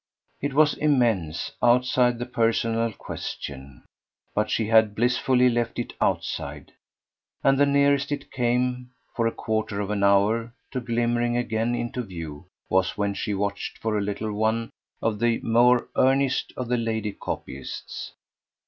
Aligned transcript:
It 0.41 0.55
was 0.55 0.73
immense, 0.73 1.51
outside, 1.61 2.17
the 2.17 2.25
personal 2.25 2.91
question; 2.91 3.83
but 4.33 4.49
she 4.49 4.65
had 4.65 4.95
blissfully 4.95 5.47
left 5.47 5.77
it 5.77 5.93
outside, 6.01 6.71
and 7.43 7.55
the 7.59 7.67
nearest 7.67 8.11
it 8.11 8.31
came, 8.31 8.89
for 9.15 9.27
a 9.27 9.31
quarter 9.31 9.79
of 9.79 9.91
an 9.91 10.03
hour, 10.03 10.55
to 10.71 10.81
glimmering 10.81 11.37
again 11.37 11.75
into 11.75 12.01
view 12.01 12.47
was 12.67 12.97
when 12.97 13.13
she 13.13 13.35
watched 13.35 13.77
for 13.77 13.95
a 13.95 14.01
little 14.01 14.33
one 14.33 14.71
of 15.03 15.19
the 15.19 15.37
more 15.41 15.87
earnest 15.95 16.51
of 16.57 16.67
the 16.67 16.77
lady 16.77 17.11
copyists. 17.11 18.13